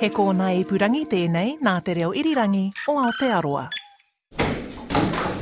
[0.00, 3.68] He kōna e purangi tēnei nā te reo irirangi o Aotearoa.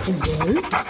[0.09, 0.89] Hello?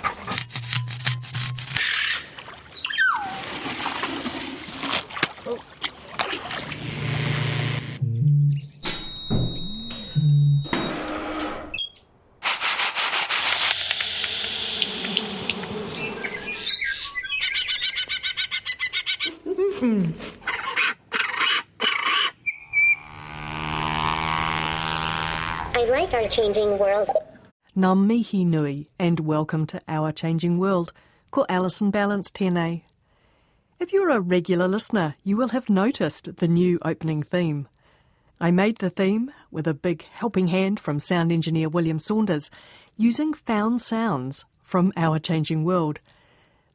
[19.81, 20.28] I
[25.89, 27.09] like our changing world.
[27.75, 30.93] Mihi nui and welcome to Our Changing World.
[31.31, 32.83] Ko Alison Ballance tēnei.
[33.79, 37.69] If you're a regular listener, you will have noticed the new opening theme.
[38.39, 42.51] I made the theme with a big helping hand from sound engineer William Saunders
[42.99, 46.01] using found sounds from Our Changing World.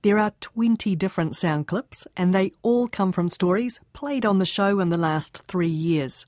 [0.02, 4.46] There are 20 different sound clips, and they all come from stories played on the
[4.48, 6.26] show in the last three years.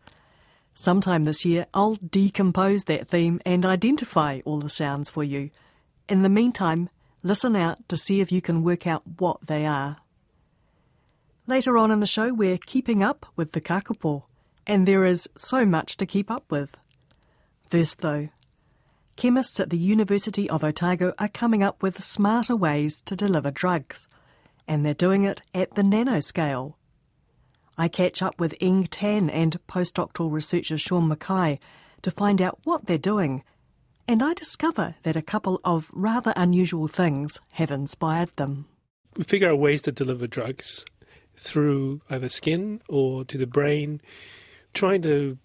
[0.78, 5.50] Sometime this year, I'll decompose that theme and identify all the sounds for you.
[6.10, 6.90] In the meantime,
[7.24, 9.96] listen out to see if you can work out what they are.
[11.48, 14.24] Later on in the show, we're keeping up with the kakapo,
[14.68, 16.76] and there is so much to keep up with.
[17.70, 18.30] First, though,
[19.16, 24.10] chemists at the University of Otago are coming up with smarter ways to deliver drugs,
[24.68, 26.75] and they're doing it at the nanoscale.
[27.78, 31.60] I catch up with Eng Tan and postdoctoral researcher Sean Mackay
[32.02, 33.44] to find out what they're doing,
[34.08, 38.66] and I discover that a couple of rather unusual things have inspired them.
[39.18, 40.86] We figure out ways to deliver drugs
[41.38, 44.02] through either skin or to the brain,
[44.74, 45.38] trying to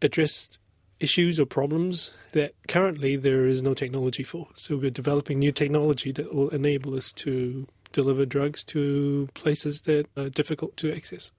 [0.00, 0.58] address
[1.00, 4.48] issues or problems that currently there is no technology for.
[4.54, 10.06] So we're developing new technology that will enable us to deliver drugs to places that
[10.16, 11.32] are difficult to access.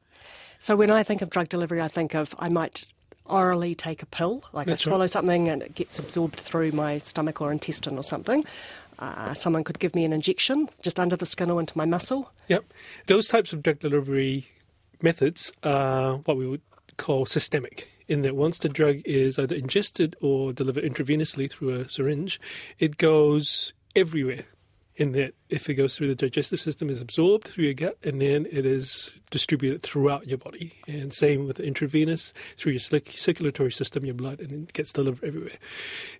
[0.59, 2.85] So when I think of drug delivery, I think of I might
[3.25, 5.09] orally take a pill, like That's I swallow right.
[5.09, 8.43] something and it gets absorbed through my stomach or intestine or something.
[8.97, 12.31] Uh, someone could give me an injection just under the skin or into my muscle.
[12.49, 12.65] Yep.
[13.07, 14.47] Those types of drug delivery
[15.01, 16.61] methods are what we would
[16.97, 21.87] call systemic, in that once the drug is either ingested or delivered intravenously through a
[21.87, 22.41] syringe,
[22.77, 24.43] it goes everywhere.
[24.99, 28.21] In that, if it goes through the digestive system, is absorbed through your gut, and
[28.21, 30.73] then it is distributed throughout your body.
[30.89, 35.57] And same with intravenous through your circulatory system, your blood, and it gets delivered everywhere.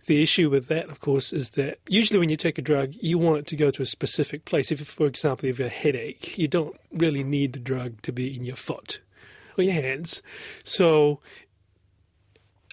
[0.06, 3.18] The issue with that, of course, is that usually when you take a drug, you
[3.18, 4.72] want it to go to a specific place.
[4.72, 8.14] If, for example, if you have a headache, you don't really need the drug to
[8.14, 9.02] be in your foot
[9.58, 10.22] or your hands.
[10.64, 11.20] So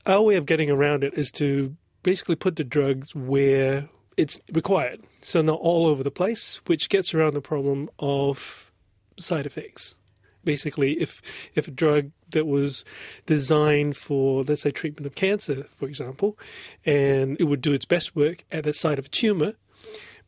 [0.06, 1.74] our way of getting around it is to
[2.04, 5.02] basically put the drugs where it's required.
[5.20, 8.70] So not all over the place, which gets around the problem of
[9.18, 9.94] side effects.
[10.44, 11.20] Basically, if
[11.54, 12.84] if a drug that was
[13.26, 16.38] designed for, let's say, treatment of cancer, for example,
[16.84, 19.54] and it would do its best work at the site of a tumor,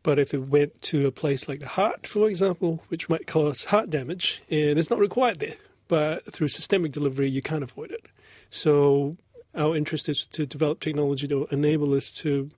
[0.02, 3.66] but if it went to a place like the heart, for example, which might cause
[3.66, 5.56] heart damage, and it's not required there,
[5.86, 8.06] but through systemic delivery, you can't avoid it.
[8.50, 9.16] So
[9.58, 12.50] our interest is to develop technology to enable us to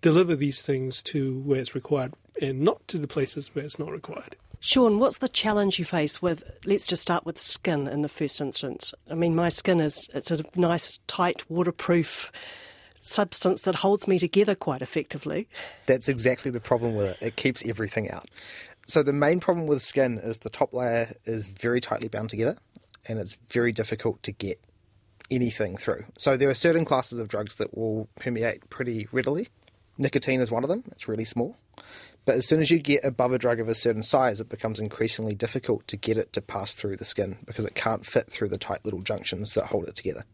[0.00, 3.90] deliver these things to where it's required and not to the places where it's not
[3.90, 4.36] required.
[4.60, 6.42] Sean, what's the challenge you face with?
[6.64, 8.94] Let's just start with skin in the first instance.
[9.10, 12.32] I mean, my skin is it's a nice, tight, waterproof
[12.96, 15.46] substance that holds me together quite effectively.
[15.84, 17.18] That's exactly the problem with it.
[17.20, 18.28] It keeps everything out.
[18.86, 22.56] So the main problem with skin is the top layer is very tightly bound together
[23.08, 24.60] and it's very difficult to get
[25.30, 26.04] anything through.
[26.18, 29.48] So there are certain classes of drugs that will permeate pretty readily.
[29.98, 30.84] Nicotine is one of them.
[30.92, 31.56] It's really small.
[32.24, 34.80] But as soon as you get above a drug of a certain size, it becomes
[34.80, 38.48] increasingly difficult to get it to pass through the skin because it can't fit through
[38.48, 40.24] the tight little junctions that hold it together.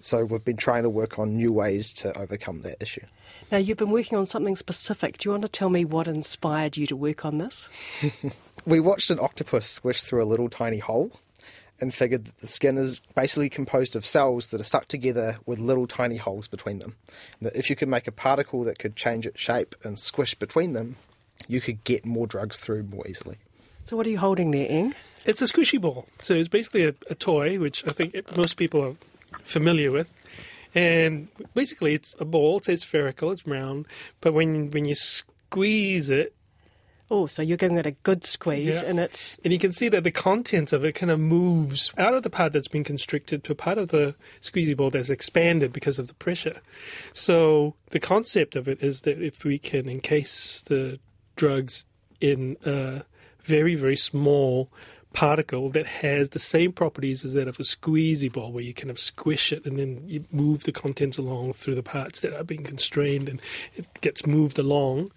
[0.00, 3.06] So we've been trying to work on new ways to overcome that issue.
[3.50, 5.18] Now, you've been working on something specific.
[5.18, 7.68] Do you want to tell me what inspired you to work on this?
[8.66, 11.12] We watched an octopus squish through a little tiny hole
[11.80, 15.58] and figured that the skin is basically composed of cells that are stuck together with
[15.58, 16.96] little tiny holes between them.
[17.38, 20.34] And that if you could make a particle that could change its shape and squish
[20.34, 20.96] between them,
[21.48, 23.38] you could get more drugs through more easily.
[23.84, 24.94] So, what are you holding there, Eng?
[25.24, 26.06] It's a squishy ball.
[26.20, 28.94] So it's basically a, a toy, which I think it, most people are
[29.44, 30.12] familiar with.
[30.74, 32.60] And basically, it's a ball.
[32.60, 33.30] So it's spherical.
[33.30, 33.86] It's round.
[34.20, 36.34] But when when you squeeze it,
[37.08, 38.86] Oh, so you're giving it a good squeeze, Yeah.
[38.86, 42.14] and it's and you can see that the contents of it kind of moves out
[42.14, 45.72] of the part that's been constricted to a part of the squeezy ball that's expanded
[45.72, 46.60] because of the pressure.
[47.12, 50.98] So the concept of it is that if we can encase the
[51.36, 51.84] drugs
[52.20, 53.02] in a
[53.42, 54.70] very very small
[55.16, 58.90] particle that has the same properties as that of a squeezy ball where you kind
[58.90, 62.44] of squish it and then you move the contents along through the parts that are
[62.44, 63.40] being constrained and
[63.74, 65.10] it gets moved along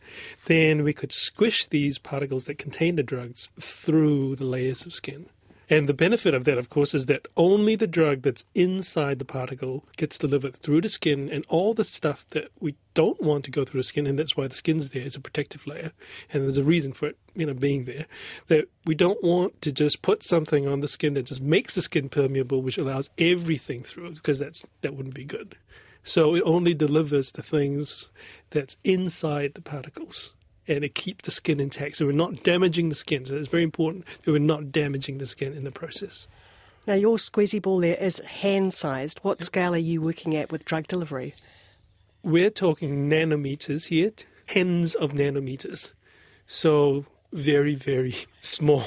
[0.46, 5.26] then we could squish these particles that contain the drugs through the layers of skin
[5.70, 9.26] and the benefit of that, of course, is that only the drug that's inside the
[9.26, 13.52] particle gets delivered through the skin, and all the stuff that we don't want to
[13.52, 15.92] go through the skin, and that's why the skin's there, it's a protective layer,
[16.34, 18.08] and there's a reason for it, you know, being there.
[18.48, 21.82] That we don't want to just put something on the skin that just makes the
[21.82, 25.56] skin permeable, which allows everything through, because that's that wouldn't be good.
[26.04, 28.10] So it only delivers the things
[28.50, 30.34] that's inside the particles.
[30.70, 31.98] And it keeps the skin intact.
[31.98, 33.26] So we're not damaging the skin.
[33.26, 36.28] So it's very important that we're not damaging the skin in the process.
[36.88, 39.20] now your squeezy ball there is hand sized.
[39.24, 41.34] What scale are you working at with drug delivery?
[42.24, 44.12] We're talking nanometers here,
[44.48, 45.90] tens of nanometers.
[46.48, 48.86] So very, very small.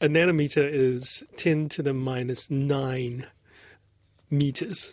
[0.00, 3.26] A nanometer is 10 to the minus 9
[4.30, 4.92] meters.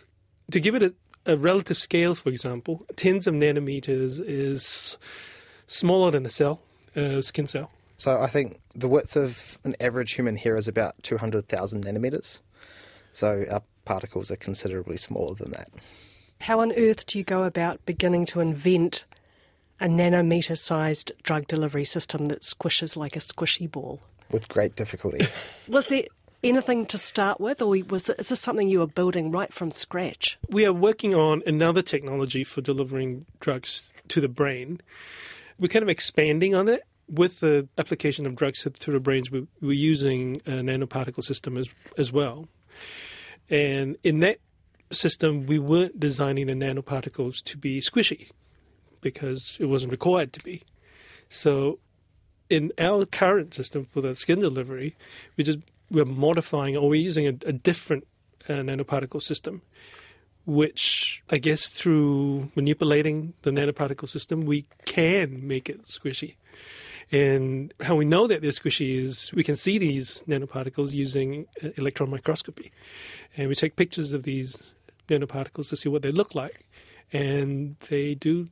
[0.52, 0.94] To give it a,
[1.26, 4.98] a relative scale, for example, tens of nanometers is
[5.66, 6.60] smaller than a cell,
[6.96, 7.70] a skin cell.
[7.96, 12.40] So I think the width of an average human hair is about 200,000 nanometers.
[13.12, 15.68] So our particles are considerably smaller than that.
[16.40, 19.04] How on earth do you go about beginning to invent
[19.80, 24.00] a nanometer sized drug delivery system that squishes like a squishy ball?
[24.30, 25.26] With great difficulty.
[25.68, 26.04] Was there
[26.42, 30.38] anything to start with, or was is this something you were building right from scratch?
[30.48, 34.80] We are working on another technology for delivering drugs to the brain.
[35.58, 39.30] We're kind of expanding on it with the application of drugs to, the brains.
[39.30, 42.48] We, we're using a nanoparticle system as as well,
[43.48, 44.38] and in that
[44.92, 48.30] system, we weren't designing the nanoparticles to be squishy
[49.00, 50.62] because it wasn't required to be.
[51.28, 51.78] So,
[52.48, 54.96] in our current system for the skin delivery,
[55.36, 55.58] we just
[55.90, 58.06] we're modifying or we're using a, a different
[58.48, 59.62] uh, nanoparticle system
[60.46, 66.34] which I guess through manipulating the nanoparticle system, we can make it squishy.
[67.12, 71.68] And how we know that they're squishy is we can see these nanoparticles using uh,
[71.76, 72.70] electron microscopy.
[73.36, 74.58] And we take pictures of these
[75.08, 76.66] nanoparticles to see what they look like.
[77.12, 78.48] And they do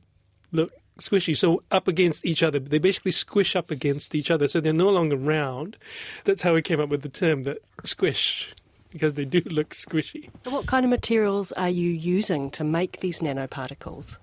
[0.51, 0.71] look
[1.01, 1.35] squishy.
[1.37, 4.47] So up against each other, they basically squish up against each other.
[4.47, 5.77] So they're no longer round.
[6.25, 8.53] That's how we came up with the term that squish,
[8.91, 10.29] because they do look squishy.
[10.45, 14.17] What kind of materials are you using to make these nanoparticles?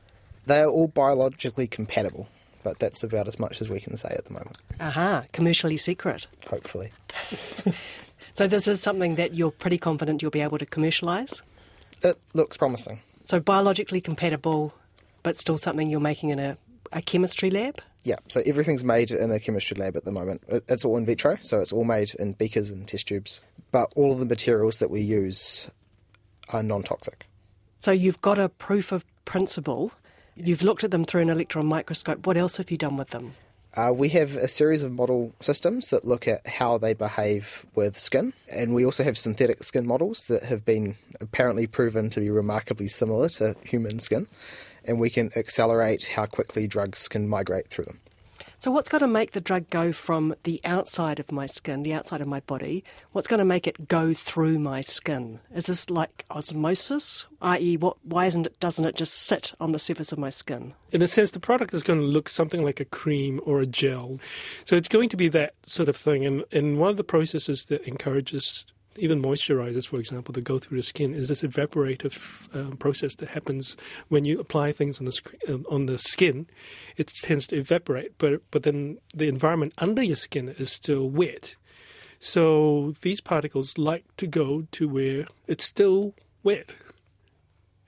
[0.47, 2.29] They are all biologically compatible,
[2.63, 6.27] but that's about as much as we can say at the moment, Aha, commercially secret.
[6.49, 6.93] hopefully.
[8.33, 11.41] So this is something that you're pretty confident you'll be able to commercialise?
[12.03, 13.01] It looks promising.
[13.25, 14.75] So biologically compatible,
[15.23, 16.59] but still something you're making in a,
[16.93, 17.81] a chemistry lab?
[18.05, 20.43] Yeah, so everything's made in a chemistry lab at the moment.
[20.69, 23.41] It's all in vitro, so it's all made in beakers and test tubes.
[23.73, 25.69] But all of the materials that we use
[26.51, 27.27] are non toxic.
[27.81, 29.93] So you've got a proof of principle.
[30.37, 32.27] You've looked at them through an electron microscope.
[32.27, 33.35] What else have you done with them?
[33.77, 38.01] Uh, we have a series of model systems that look at how they behave with
[38.01, 42.31] skin, and we also have synthetic skin models that have been apparently proven to be
[42.31, 44.27] remarkably similar to human skin,
[44.87, 48.01] and we can accelerate how quickly drugs can migrate through them.
[48.59, 51.93] So what's going to make the drug go from the outside of my skin, the
[51.93, 52.85] outside of my body?
[53.13, 55.41] What's going to make it go through my skin?
[55.55, 57.99] Is this like osmosis, i.e., what?
[58.03, 58.59] Why isn't it?
[58.59, 60.75] Doesn't it just sit on the surface of my skin?
[60.97, 63.67] in a sense, the product is going to look something like a cream or a
[63.67, 64.19] gel.
[64.65, 66.25] So it's going to be that sort of thing.
[66.25, 68.65] And, and one of the processes that encourages
[68.99, 73.31] even moisturizers, for example, that go through the skin is this evaporative um, process that
[73.31, 73.77] happens
[74.09, 76.47] when you apply things on the sc- um, on the skin.
[76.97, 81.57] It tends to evaporate, but but then the environment under your skin is still wet.
[82.19, 86.75] So these particles like to go to where it's still wet.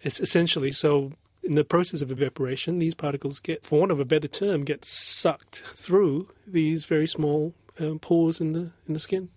[0.03, 1.13] It's essentially so
[1.43, 4.85] in the process of evaporation, these particles get, for want of a better term, get
[4.85, 9.31] sucked through these very small um, pores in the in the skin.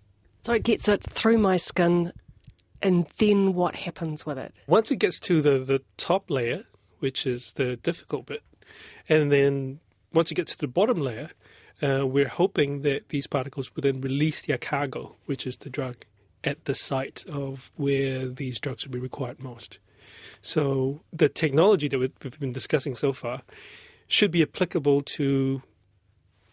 [0.44, 2.14] So it gets it through my skin,
[2.82, 4.56] and then what happens with it?
[4.68, 6.64] Once it gets to the, the top layer,
[7.00, 8.42] which is the difficult bit,
[9.08, 9.80] and then
[10.14, 11.30] once it gets to the bottom layer,
[11.84, 16.06] uh, we're hoping that these particles will then release their cargo, which is the drug,
[16.44, 19.78] at the site of where these drugs will be required most.
[20.42, 23.42] So the technology that we've been discussing so far
[24.08, 25.62] should be applicable to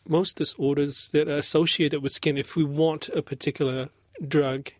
[0.08, 2.36] most disorders that are associated with skin.
[2.36, 3.90] If we want a particular
[4.26, 4.70] drug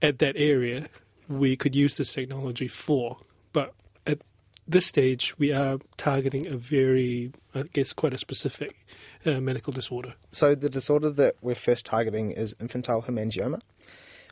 [0.00, 0.88] at that area,
[1.28, 3.18] we could use this technology for.
[3.52, 3.74] But
[4.06, 4.20] at
[4.66, 8.84] this stage, we are targeting a very, I guess, quite a specific
[9.24, 10.14] uh, medical disorder.
[10.32, 13.60] So the disorder that we're first targeting is infantile hemangioma,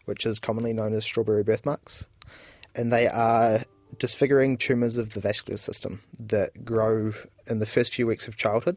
[0.04, 2.06] which is commonly known as strawberry birthmarks.
[2.74, 3.64] And they are
[3.98, 7.12] disfiguring tumours of the vascular system that grow
[7.46, 8.76] in the first few weeks of childhood.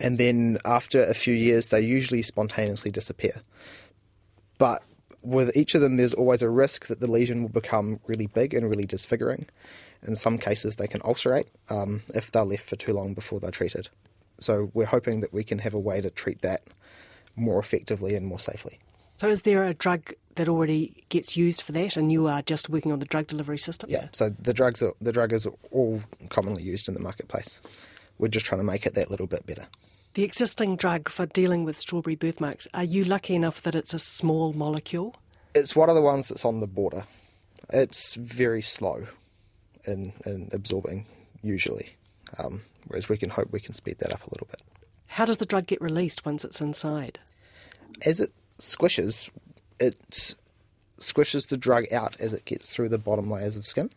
[0.00, 3.40] And then after a few years, they usually spontaneously disappear.
[4.58, 4.82] But
[5.22, 8.54] with each of them, there's always a risk that the lesion will become really big
[8.54, 9.46] and really disfiguring.
[10.02, 13.50] In some cases, they can ulcerate um, if they're left for too long before they're
[13.50, 13.88] treated.
[14.38, 16.62] So we're hoping that we can have a way to treat that
[17.34, 18.78] more effectively and more safely.
[19.18, 22.68] So, is there a drug that already gets used for that, and you are just
[22.68, 23.88] working on the drug delivery system?
[23.90, 24.08] Yeah.
[24.12, 27.62] So the drugs, are, the drug is all commonly used in the marketplace.
[28.18, 29.66] We're just trying to make it that little bit better.
[30.14, 33.98] The existing drug for dealing with strawberry birthmarks, are you lucky enough that it's a
[33.98, 35.14] small molecule?
[35.54, 37.04] It's one of the ones that's on the border.
[37.70, 39.06] It's very slow
[39.86, 41.06] in, in absorbing,
[41.42, 41.96] usually,
[42.38, 44.62] um, whereas we can hope we can speed that up a little bit.
[45.06, 47.18] How does the drug get released once it's inside?
[48.04, 49.30] As it squishes,
[49.78, 50.34] it
[50.98, 53.90] squishes the drug out as it gets through the bottom layers of skin,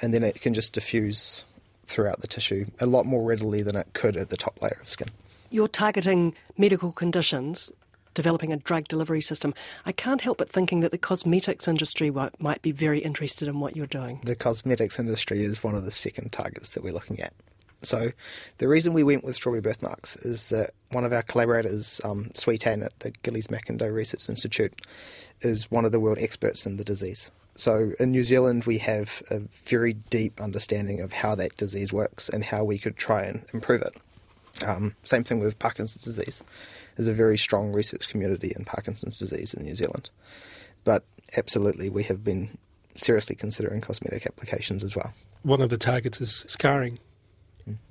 [0.00, 1.44] and then it can just diffuse
[1.90, 4.88] throughout the tissue a lot more readily than it could at the top layer of
[4.88, 5.08] skin.
[5.50, 7.72] You're targeting medical conditions,
[8.14, 9.52] developing a drug delivery system.
[9.84, 13.76] I can't help but thinking that the cosmetics industry might be very interested in what
[13.76, 14.20] you're doing.
[14.24, 17.32] The cosmetics industry is one of the second targets that we're looking at.
[17.82, 18.12] So,
[18.58, 22.58] the reason we went with strawberry birthmarks is that one of our collaborators, um, Swee
[22.58, 24.82] Tan at the Gillies McIndoe Research Institute,
[25.40, 27.30] is one of the world experts in the disease.
[27.54, 32.28] So, in New Zealand, we have a very deep understanding of how that disease works
[32.28, 33.94] and how we could try and improve it.
[34.64, 36.42] Um, same thing with Parkinson's disease.
[36.96, 40.10] There's a very strong research community in Parkinson's disease in New Zealand.
[40.84, 41.04] But
[41.36, 42.56] absolutely, we have been
[42.94, 45.12] seriously considering cosmetic applications as well.
[45.42, 46.98] One of the targets is scarring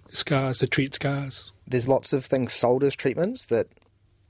[0.10, 1.52] scars to treat scars.
[1.68, 3.68] There's lots of things sold as treatments that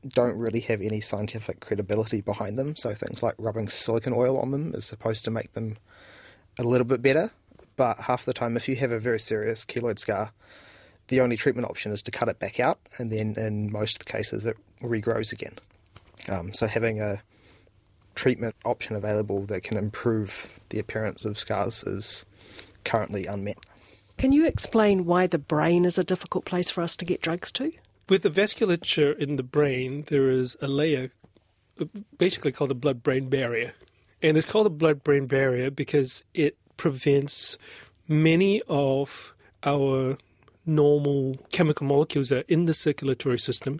[0.08, 2.75] don't really have any scientific credibility behind them.
[2.75, 5.77] So things like rubbing silicon oil on them is supposed to make them
[6.58, 7.32] a little bit better.
[7.75, 10.32] But half the time, if you have a very serious keloid scar,
[11.08, 14.06] the only treatment option is to cut it back out, and then in most of
[14.06, 15.56] the cases, it regrows again.
[16.27, 17.22] Um, so having a
[18.15, 22.25] treatment option available that can improve the appearance of scars is
[22.84, 23.58] currently unmet.
[24.18, 27.51] Can you explain why the brain is a difficult place for us to get drugs
[27.53, 27.72] to?
[28.09, 31.11] With the vasculature in the brain, there is a layer
[31.79, 31.85] uh,
[32.17, 33.73] basically called the blood brain barrier.
[34.21, 37.57] And it's called the blood brain barrier because it prevents
[38.07, 40.17] many of our
[40.65, 43.79] normal chemical molecules that are in the circulatory system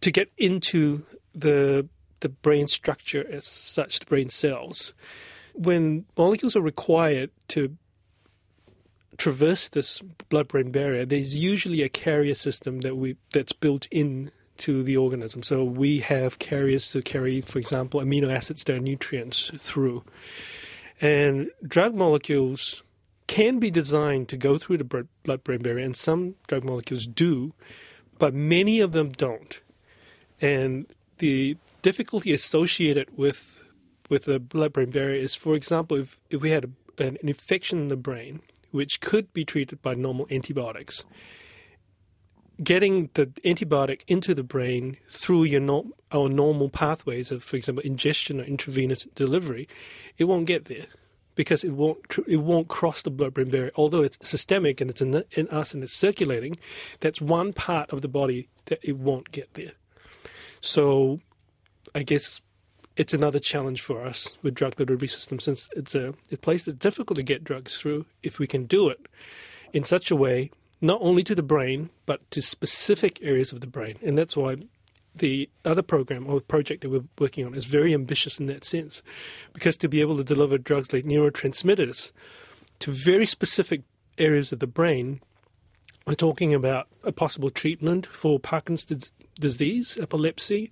[0.00, 1.88] to get into the
[2.20, 4.94] the brain structure as such, the brain cells.
[5.52, 7.76] When molecules are required to
[9.16, 14.82] traverse this blood-brain barrier, there's usually a carrier system that we that's built in to
[14.82, 15.42] the organism.
[15.42, 20.04] So we have carriers to carry, for example, amino acids that are nutrients through.
[21.00, 22.82] And drug molecules
[23.26, 27.52] can be designed to go through the blood-brain barrier, and some drug molecules do,
[28.18, 29.60] but many of them don't.
[30.40, 30.86] And
[31.18, 33.60] the difficulty associated with
[34.10, 36.66] with the blood-brain barrier is, for example, if, if we had
[36.98, 38.42] a, an infection in the brain
[38.74, 41.04] which could be treated by normal antibiotics.
[42.60, 47.84] Getting the antibiotic into the brain through your no- our normal pathways of, for example,
[47.84, 49.68] ingestion or intravenous delivery,
[50.18, 50.86] it won't get there
[51.36, 53.70] because it won't it won't cross the blood-brain barrier.
[53.76, 56.56] Although it's systemic and it's in, the, in us and it's circulating,
[56.98, 59.72] that's one part of the body that it won't get there.
[60.60, 61.20] So,
[61.94, 62.40] I guess
[62.96, 66.78] it's another challenge for us with drug delivery systems since it's a, a place that's
[66.78, 69.06] difficult to get drugs through if we can do it
[69.72, 73.66] in such a way not only to the brain but to specific areas of the
[73.66, 73.96] brain.
[74.02, 74.56] And that's why
[75.14, 79.02] the other program or project that we're working on is very ambitious in that sense
[79.52, 82.12] because to be able to deliver drugs like neurotransmitters
[82.80, 83.82] to very specific
[84.18, 85.20] areas of the brain
[86.06, 89.10] we're talking about a possible treatment for Parkinson's
[89.40, 90.70] disease, epilepsy,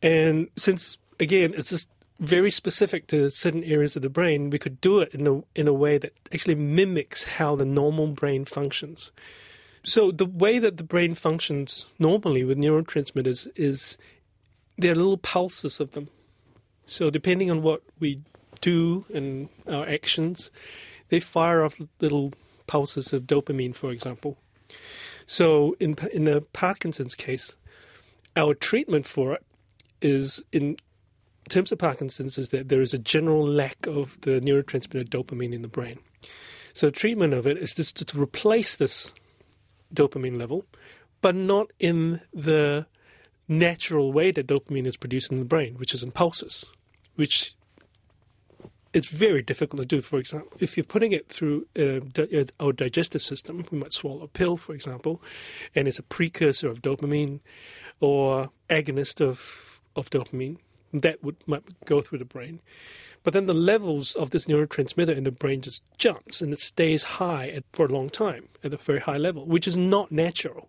[0.00, 1.88] and since again, it's just
[2.18, 4.50] very specific to certain areas of the brain.
[4.50, 8.08] We could do it in a in a way that actually mimics how the normal
[8.08, 9.10] brain functions.
[9.84, 13.98] So the way that the brain functions normally with neurotransmitters is
[14.78, 16.08] there are little pulses of them.
[16.86, 18.20] So depending on what we
[18.60, 20.50] do and our actions,
[21.08, 22.32] they fire off little
[22.68, 24.38] pulses of dopamine, for example.
[25.26, 27.56] So in in the Parkinson's case,
[28.36, 29.44] our treatment for it
[30.00, 30.76] is in
[31.48, 35.62] terms of Parkinson's is that there is a general lack of the neurotransmitter dopamine in
[35.62, 35.98] the brain.
[36.74, 39.12] So treatment of it is just to replace this
[39.94, 40.64] dopamine level,
[41.20, 42.86] but not in the
[43.48, 46.64] natural way that dopamine is produced in the brain, which is in pulses,
[47.16, 47.54] which
[48.94, 50.00] it's very difficult to do.
[50.00, 54.22] For example, if you're putting it through uh, uh, our digestive system, we might swallow
[54.22, 55.22] a pill, for example,
[55.74, 57.40] and it's a precursor of dopamine
[58.00, 60.56] or agonist of of dopamine
[60.92, 62.60] that would might go through the brain.
[63.22, 67.02] But then the levels of this neurotransmitter in the brain just jumps and it stays
[67.04, 70.68] high at, for a long time at a very high level, which is not natural.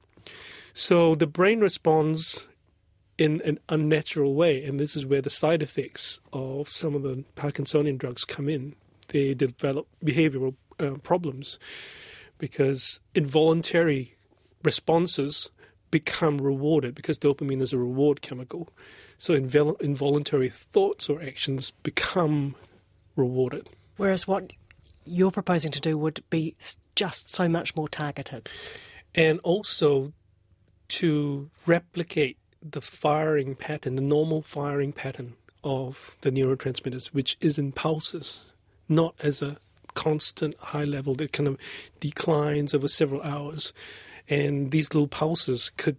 [0.73, 2.47] So the brain responds
[3.17, 7.23] in an unnatural way, and this is where the side effects of some of the
[7.35, 8.75] Parkinsonian drugs come in.
[9.09, 11.59] They develop behavioral uh, problems
[12.37, 14.15] because involuntary
[14.63, 15.49] responses
[15.93, 18.67] become rewarded because dopamine is a reward chemical.
[19.19, 22.55] So invol- involuntary thoughts or actions become
[23.15, 23.69] rewarded.
[23.97, 24.53] Whereas what
[25.05, 26.55] you're proposing to do would be
[26.95, 28.49] just so much more targeted.
[29.13, 30.13] And also
[30.87, 37.71] to replicate the firing pattern, the normal firing pattern of the neurotransmitters, which is in
[37.71, 38.45] pulses,
[38.89, 39.57] not as a
[39.93, 41.55] constant high level that kind of
[41.99, 43.73] declines over several hours.
[44.29, 45.97] And these little pulses could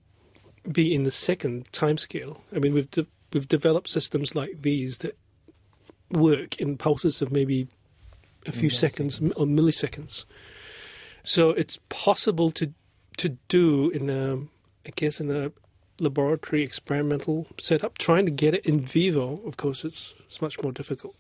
[0.71, 2.43] be in the second time scale.
[2.54, 5.19] I mean, we've de- we've developed systems like these that
[6.11, 7.69] work in pulses of maybe
[8.47, 10.25] a few seconds or milliseconds.
[11.23, 12.73] So it's possible to
[13.16, 14.37] to do in a,
[14.87, 15.52] I guess, in a
[16.00, 17.99] laboratory experimental setup.
[17.99, 21.16] Trying to get it in vivo, of course, it's it's much more difficult.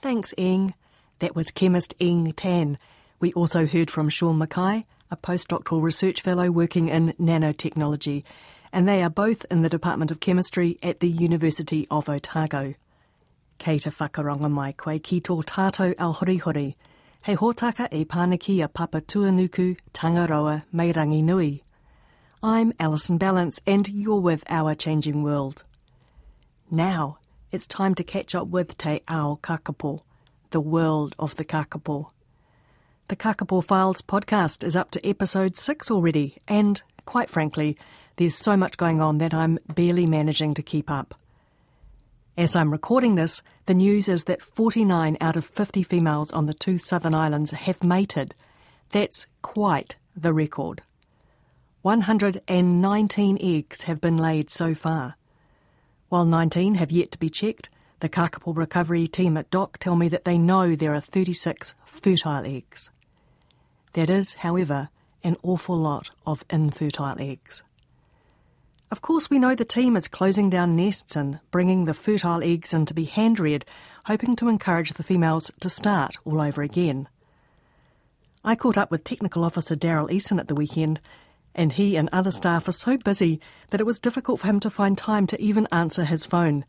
[0.00, 0.74] Thanks, Eng.
[1.20, 2.78] That was chemist Eng Tan.
[3.20, 8.24] We also heard from Sean Mackay, a postdoctoral research fellow working in nanotechnology,
[8.72, 12.74] and they are both in the Department of Chemistry at the University of Otago.
[13.58, 13.80] Kei
[14.50, 16.74] mai koe ki tō tātou ao horihori.
[17.22, 21.62] Hei hōtaka e pāniki a Papa Tuanuku, Tangaroa, Meirangi Nui.
[22.42, 25.62] I'm Alison Ballance, and you're with Our Changing World.
[26.70, 27.18] Now,
[27.52, 30.00] it's time to catch up with Te Ao Kakapo,
[30.50, 32.10] the world of the kakapo.
[33.08, 37.76] The Kakapo Files podcast is up to episode 6 already, and quite frankly,
[38.16, 41.14] there's so much going on that I'm barely managing to keep up.
[42.38, 46.54] As I'm recording this, the news is that 49 out of 50 females on the
[46.54, 48.34] two southern islands have mated.
[48.88, 50.80] That's quite the record.
[51.82, 55.16] 119 eggs have been laid so far.
[56.08, 57.68] While 19 have yet to be checked,
[58.04, 62.44] the kakapo recovery team at DOC tell me that they know there are 36 fertile
[62.44, 62.90] eggs.
[63.94, 64.90] That is, however,
[65.22, 67.62] an awful lot of infertile eggs.
[68.90, 72.74] Of course, we know the team is closing down nests and bringing the fertile eggs
[72.74, 73.64] in to be hand reared,
[74.04, 77.08] hoping to encourage the females to start all over again.
[78.44, 81.00] I caught up with Technical Officer Daryl Eason at the weekend,
[81.54, 83.40] and he and other staff are so busy
[83.70, 86.66] that it was difficult for him to find time to even answer his phone.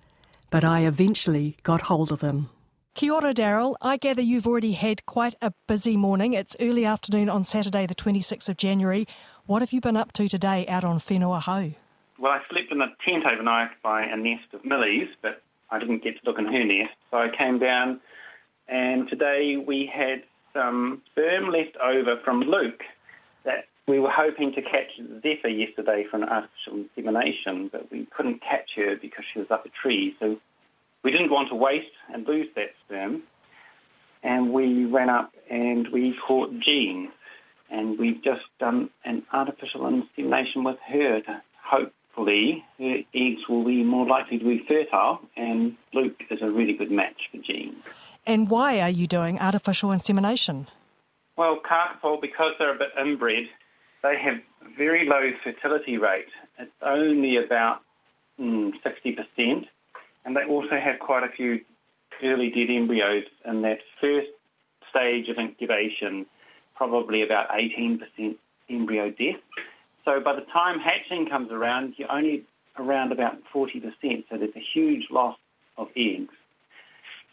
[0.56, 2.50] But I eventually got hold of him.
[2.94, 3.76] Kia ora, Daryl.
[3.82, 6.32] I gather you've already had quite a busy morning.
[6.32, 9.06] It's early afternoon on Saturday, the 26th of January.
[9.48, 11.74] What have you been up to today out on Whenua Hou?
[12.18, 15.42] Well, I slept in a tent overnight by a nest of millies, but
[15.72, 16.96] I didn't get to look in her nest.
[17.12, 18.00] So I came down,
[18.70, 22.95] and today we had some sperm left over from Luke that
[23.88, 28.72] we were hoping to catch Zephyr yesterday for an artificial insemination, but we couldn't catch
[28.76, 30.16] her because she was up a tree.
[30.20, 30.38] So
[31.04, 33.24] we didn't want to waste and lose that sperm.
[34.24, 37.12] And we ran up and we caught Jean.
[37.70, 43.84] And we've just done an artificial insemination with her to hopefully her eggs will be
[43.84, 45.20] more likely to be fertile.
[45.38, 47.76] And Luke is a really good match for Jean.
[48.26, 50.68] And why are you doing artificial insemination?
[51.38, 53.46] Well, Kakapo, because they're a bit inbred,
[54.06, 54.36] they have
[54.78, 56.30] very low fertility rate.
[56.60, 57.80] It's only about
[58.40, 59.66] mm, 60%.
[60.26, 61.62] And they also have quite a few
[62.24, 64.30] early dead embryos in that first
[64.90, 66.26] stage of incubation,
[66.76, 68.00] probably about 18%
[68.70, 69.42] embryo death.
[70.04, 72.44] So by the time hatching comes around, you're only
[72.78, 73.82] around about 40%.
[74.30, 75.38] So there's a huge loss
[75.78, 76.34] of eggs.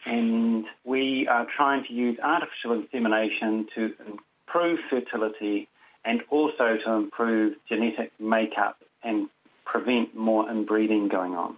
[0.06, 5.68] And we are trying to use artificial insemination to improve fertility
[6.04, 9.28] and also to improve genetic makeup and
[9.64, 11.56] prevent more inbreeding going on.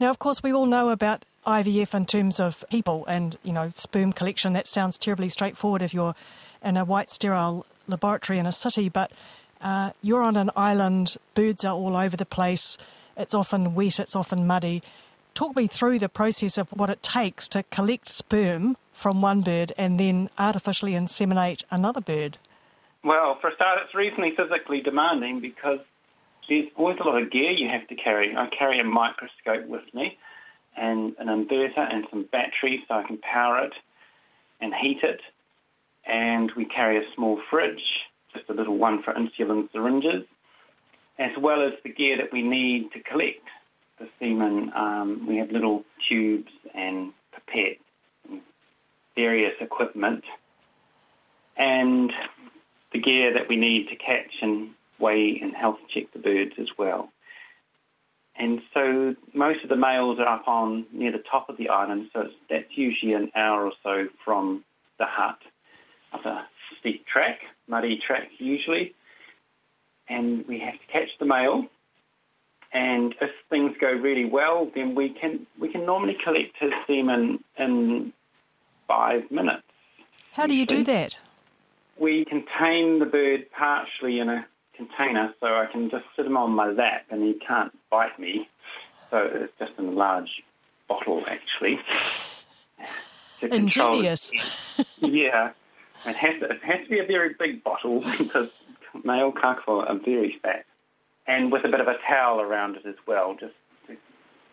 [0.00, 3.70] Now, of course, we all know about IVF in terms of people and, you know,
[3.70, 4.52] sperm collection.
[4.52, 6.14] That sounds terribly straightforward if you're
[6.62, 9.12] in a white sterile laboratory in a city, but
[9.60, 12.78] uh, you're on an island, birds are all over the place,
[13.16, 14.82] it's often wet, it's often muddy.
[15.34, 19.72] Talk me through the process of what it takes to collect sperm from one bird
[19.78, 22.38] and then artificially inseminate another bird.
[23.04, 25.80] Well, for a start, it's reasonably physically demanding because
[26.48, 28.36] there's always a lot of gear you have to carry.
[28.36, 30.18] I carry a microscope with me
[30.76, 33.72] and an inverter and some batteries so I can power it
[34.60, 35.20] and heat it.
[36.06, 37.82] And we carry a small fridge,
[38.34, 40.24] just a little one for insulin syringes,
[41.18, 43.46] as well as the gear that we need to collect
[43.98, 44.72] the semen.
[44.74, 47.78] Um, we have little tubes and pipettes,
[48.28, 48.40] and
[49.14, 50.24] various equipment,
[51.56, 52.12] and
[52.92, 56.68] the gear that we need to catch and weigh and health check the birds as
[56.78, 57.10] well.
[58.36, 62.08] And so most of the males are up on near the top of the island,
[62.12, 64.64] so that's usually an hour or so from
[64.98, 65.38] the hut,
[66.12, 66.46] up a
[66.80, 68.94] steep track, muddy track usually.
[70.08, 71.66] And we have to catch the male.
[72.72, 77.44] And if things go really well, then we can we can normally collect his semen
[77.58, 78.14] in
[78.88, 79.62] five minutes.
[80.32, 81.18] How do you do that?
[81.98, 86.52] We contain the bird partially in a container, so I can just sit him on
[86.52, 88.48] my lap and he can't bite me.
[89.10, 90.42] So it's just in a large
[90.88, 91.78] bottle, actually.
[93.42, 94.30] Ingenious.
[95.00, 95.50] yeah.
[96.04, 98.48] It has, to, it has to be a very big bottle because
[99.04, 100.64] male kakapo are very fat.
[101.26, 103.54] And with a bit of a towel around it as well, just
[103.86, 103.96] to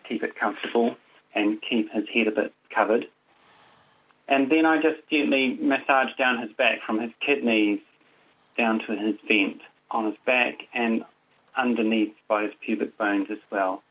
[0.08, 0.96] keep it comfortable
[1.34, 3.06] and keep his head a bit covered.
[4.30, 7.80] And then I just gently massage down his back from his kidneys
[8.56, 11.04] down to his vent on his back and
[11.56, 13.82] underneath by his pubic bones as well.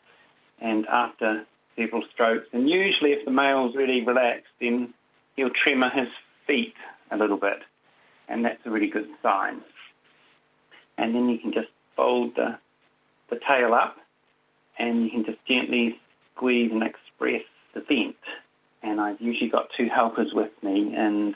[0.62, 1.46] And after
[1.78, 4.94] several strokes, and usually if the male's really relaxed, then
[5.36, 6.08] he'll tremor his
[6.48, 6.74] feet
[7.12, 7.60] a little bit,
[8.30, 9.62] and that's a really good sign.
[10.98, 12.58] And then you can just fold the,
[13.30, 13.98] the tail up,
[14.78, 16.00] and you can just gently
[16.34, 18.16] squeeze and express the vent.
[18.82, 21.36] And I've usually got two helpers with me, and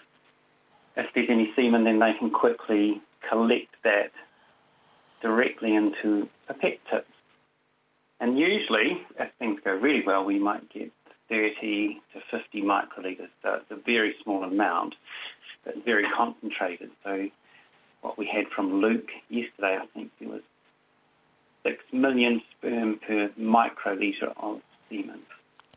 [0.95, 4.11] if there's any semen, then they can quickly collect that
[5.21, 7.07] directly into a pet tip.
[8.19, 10.91] And usually, if things go really well, we might get
[11.29, 13.29] 30 to 50 microliters.
[13.41, 14.95] So it's a very small amount,
[15.65, 16.91] but very concentrated.
[17.03, 17.27] So
[18.01, 20.41] what we had from Luke yesterday, I think there was
[21.63, 25.21] 6 million sperm per microliter of semen.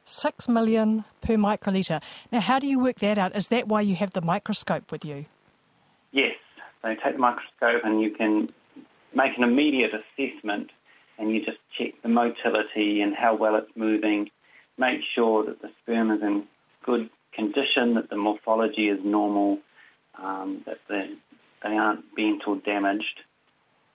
[0.08, 2.00] Six million per microliter.
[2.30, 3.34] Now, how do you work that out?
[3.34, 5.26] Is that why you have the microscope with you?
[6.12, 6.36] Yes.
[6.80, 8.48] So you take the microscope and you can
[9.12, 10.70] make an immediate assessment
[11.18, 14.30] and you just check the motility and how well it's moving,
[14.78, 16.44] make sure that the sperm is in
[16.84, 19.58] good condition, that the morphology is normal,
[20.22, 21.16] um, that the,
[21.62, 23.20] they aren't bent or damaged,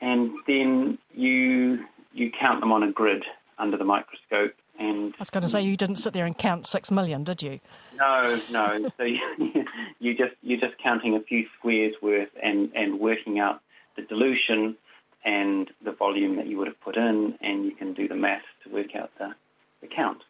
[0.01, 3.23] and then you you count them on a grid
[3.57, 4.53] under the microscope.
[4.81, 7.43] And I was going to say you didn't sit there and count six million, did
[7.43, 7.59] you?
[7.95, 8.91] No, no.
[8.97, 9.19] so you,
[9.99, 13.61] you just you're just counting a few squares worth and and working out
[13.95, 14.75] the dilution
[15.23, 18.41] and the volume that you would have put in, and you can do the math
[18.63, 19.35] to work out the,
[19.81, 20.23] the count.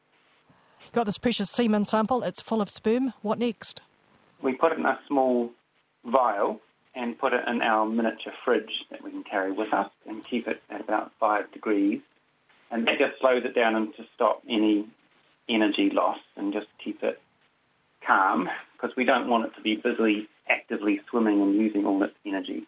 [0.92, 3.14] Got this precious semen sample, it's full of sperm.
[3.22, 3.80] What next?
[4.44, 5.52] We put it in a small
[6.06, 6.60] vial
[6.94, 10.46] and put it in our miniature fridge that we can carry with us and keep
[10.50, 12.02] it at about five degrees.
[12.72, 14.88] And that just slows it down and to stop any
[15.50, 17.20] energy loss and just keep it
[18.06, 22.16] calm because we don't want it to be busily, actively swimming and using all its
[22.26, 22.66] energy.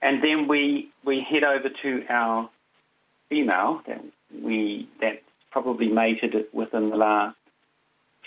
[0.00, 2.48] And then we, we head over to our
[3.28, 4.02] female that
[4.42, 5.18] we that's
[5.50, 7.36] probably mated within the last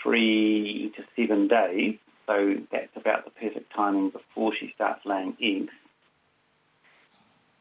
[0.02, 1.96] three to seven days.
[2.26, 5.72] So that's about the perfect timing before she starts laying eggs.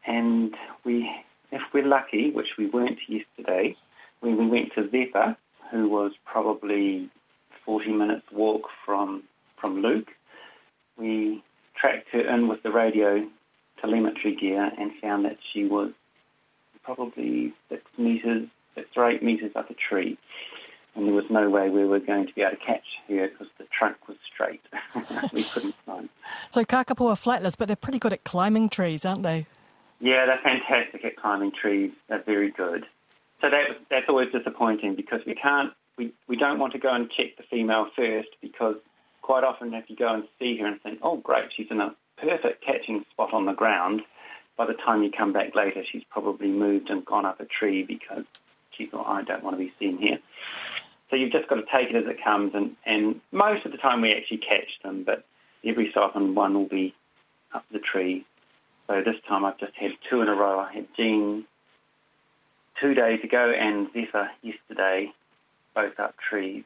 [0.06, 1.10] And we,
[1.52, 3.76] if we're lucky, which we weren't yesterday,
[4.22, 5.36] when we went to Zephyr,
[5.72, 7.10] who was probably
[7.66, 9.24] 40 minutes walk from
[9.60, 10.10] from Luke,
[10.98, 11.44] we
[11.76, 13.28] tracked her in with the radio
[13.80, 15.92] telemetry gear and found that she was
[16.84, 20.18] probably six metres, six or eight metres up a tree.
[20.96, 23.48] And there was no way we were going to be able to catch her because
[23.58, 24.62] the trunk was straight.
[25.34, 26.10] we couldn't climb.
[26.50, 29.46] So kakapo are flightless, but they're pretty good at climbing trees, aren't they?
[30.02, 31.92] Yeah, they're fantastic at climbing trees.
[32.10, 32.86] They're very good.
[33.40, 37.10] So that, that's always disappointing because we can't, we, we don't want to go and
[37.10, 38.76] check the female first because
[39.22, 41.96] quite often if you go and see her and think, oh great, she's in a
[42.18, 44.02] perfect catching spot on the ground.
[44.58, 47.84] By the time you come back later, she's probably moved and gone up a tree
[47.84, 48.26] because
[48.72, 50.20] she thought, I don't want to be seen here.
[51.10, 53.78] So you've just got to take it as it comes, and, and most of the
[53.78, 55.26] time we actually catch them, but
[55.66, 56.94] every so often one will be
[57.54, 58.26] up the tree.
[58.92, 60.60] So this time I've just had two in a row.
[60.60, 61.46] I had Jean
[62.82, 65.14] two days ago and Zephyr yesterday,
[65.74, 66.66] both up trees.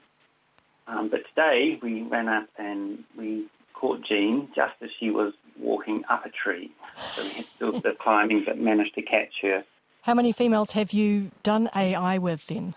[0.87, 6.01] Um, but today we ran up and we caught Jean just as she was walking
[6.09, 6.71] up a tree.
[7.13, 9.63] So we had to do of climbing but managed to catch her.
[10.01, 12.73] How many females have you done AI with then?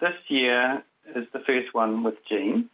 [0.00, 0.82] This year
[1.14, 2.70] is the first one with Jean.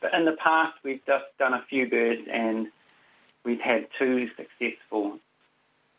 [0.00, 2.68] But in the past we've just done a few birds and
[3.44, 5.18] we've had two successful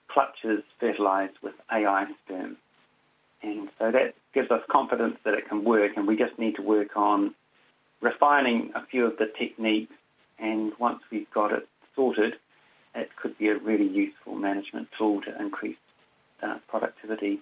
[0.10, 2.58] clutches fertilised with AI sperm.
[3.42, 6.62] And so that gives us confidence that it can work, and we just need to
[6.62, 7.34] work on
[8.02, 9.94] refining a few of the techniques.
[10.40, 12.36] And once we've got it sorted,
[12.96, 15.78] it could be a really useful management tool to increase
[16.42, 17.40] uh, productivity.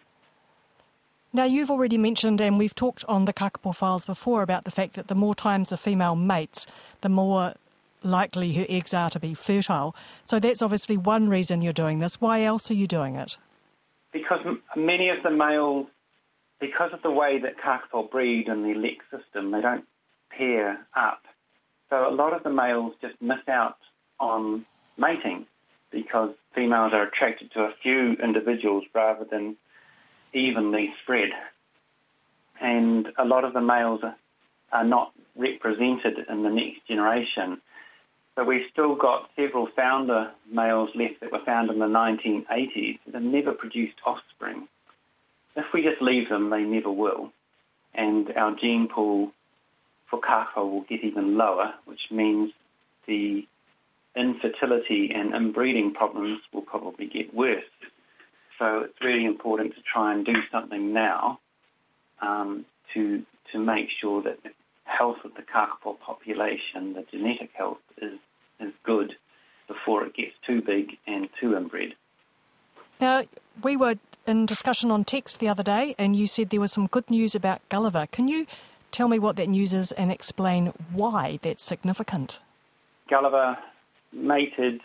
[1.33, 4.93] Now, you've already mentioned, and we've talked on the Kakapo files before about the fact
[4.93, 6.67] that the more times a female mates,
[6.99, 7.53] the more
[8.03, 9.95] likely her eggs are to be fertile.
[10.25, 12.19] So that's obviously one reason you're doing this.
[12.19, 13.37] Why else are you doing it?
[14.11, 14.39] Because
[14.75, 15.87] many of the males,
[16.59, 19.85] because of the way that kakapo breed and the lek system, they don't
[20.29, 21.23] pair up.
[21.89, 23.77] So a lot of the males just miss out
[24.19, 24.65] on
[24.97, 25.45] mating
[25.91, 29.57] because females are attracted to a few individuals rather than
[30.33, 31.29] evenly spread.
[32.61, 34.01] And a lot of the males
[34.71, 37.61] are not represented in the next generation.
[38.41, 43.21] So we've still got several founder males left that were found in the 1980s that
[43.21, 44.67] never produced offspring.
[45.55, 47.31] If we just leave them, they never will.
[47.93, 49.31] And our gene pool
[50.09, 52.51] for kakapo will get even lower, which means
[53.05, 53.45] the
[54.15, 57.63] infertility and inbreeding problems will probably get worse.
[58.57, 61.39] So it's really important to try and do something now
[62.23, 64.49] um, to to make sure that the
[64.85, 68.17] health of the kakapo population, the genetic health, is
[68.61, 69.15] is good
[69.67, 71.95] before it gets too big and too inbred.
[72.99, 73.23] Now,
[73.63, 73.95] we were
[74.27, 77.35] in discussion on text the other day, and you said there was some good news
[77.35, 78.07] about Gulliver.
[78.11, 78.45] Can you
[78.91, 82.39] tell me what that news is and explain why that's significant?
[83.09, 83.57] Gulliver
[84.13, 84.81] mated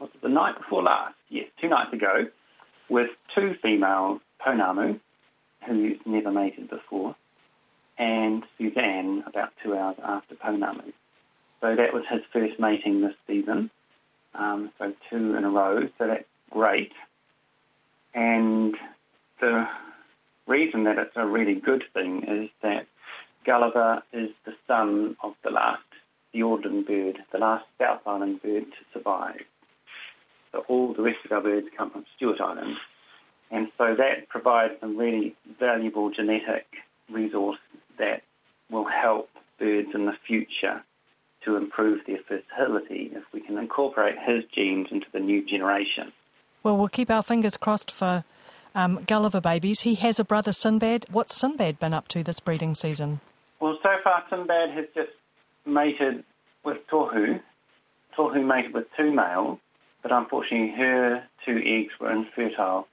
[0.00, 1.14] was it the night before last?
[1.28, 2.26] Yes, two nights ago,
[2.88, 4.98] with two female Pounamu,
[5.66, 7.14] who's never mated before,
[7.98, 10.92] and Suzanne about two hours after Pounamu.
[11.60, 13.70] So that was his first mating this season.
[14.34, 15.88] Um, so two in a row.
[15.98, 16.92] So that's great.
[18.14, 18.74] And
[19.40, 19.66] the
[20.46, 22.86] reason that it's a really good thing is that
[23.44, 25.82] Gulliver is the son of the last
[26.34, 29.40] Fiordland bird, the last South Island bird to survive.
[30.52, 32.76] So all the rest of our birds come from Stewart Island.
[33.50, 36.66] And so that provides a really valuable genetic
[37.10, 37.58] resource
[37.98, 38.22] that
[38.70, 40.82] will help birds in the future
[41.44, 46.12] to improve their fertility if we can incorporate his genes into the new generation.
[46.62, 48.24] Well, we'll keep our fingers crossed for
[48.74, 49.80] um, Gulliver babies.
[49.80, 51.06] He has a brother, Sinbad.
[51.10, 53.20] What's Sinbad been up to this breeding season?
[53.60, 55.10] Well, so far, Sinbad has just
[55.66, 56.24] mated
[56.64, 57.40] with Tohu.
[58.16, 59.58] Tohu mated with two males,
[60.02, 62.86] but unfortunately, her two eggs were infertile.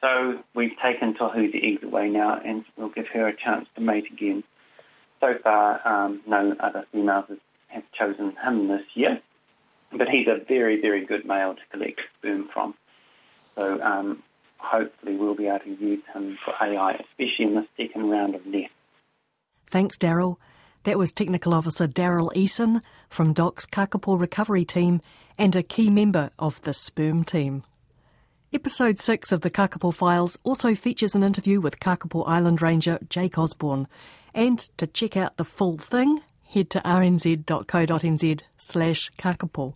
[0.00, 4.04] So we've taken Tohu's eggs away now, and we'll give her a chance to mate
[4.12, 4.44] again.
[5.20, 7.38] So far, um, no other females have
[7.74, 9.20] have chosen him this year.
[9.92, 12.74] But he's a very, very good male to collect sperm from.
[13.56, 14.22] So um,
[14.58, 18.46] hopefully we'll be able to use him for AI, especially in the second round of
[18.46, 18.72] NEST.
[19.70, 20.36] Thanks, Daryl.
[20.84, 25.00] That was Technical Officer Daryl Eason from DOC's Kakapo Recovery Team
[25.38, 27.62] and a key member of the sperm team.
[28.52, 33.38] Episode 6 of the Kakapo Files also features an interview with Kakapo Island Ranger Jake
[33.38, 33.88] Osborne.
[34.34, 36.20] And to check out the full thing,
[36.54, 39.74] head to rnz.co.nz slash kakapo.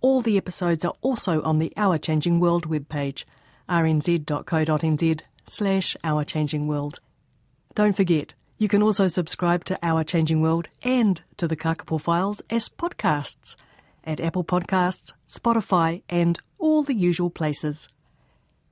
[0.00, 3.24] All the episodes are also on the Our Changing World webpage,
[3.68, 7.00] rnz.co.nz slash Our Changing World.
[7.74, 12.42] Don't forget, you can also subscribe to Our Changing World and to the Kakapo Files
[12.48, 13.56] as podcasts
[14.04, 17.88] at Apple Podcasts, Spotify, and all the usual places.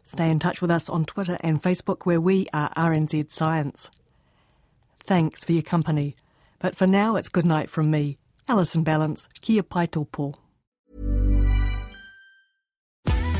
[0.04, 3.90] Stay in touch with us on Twitter and Facebook, where we are RNZ Science.
[5.00, 6.14] Thanks for your company.
[6.66, 9.28] But for now, it's good night from me, Alison Ballance.
[9.40, 10.34] Kia pai tōpō.